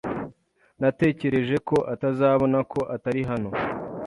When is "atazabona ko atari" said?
1.93-3.21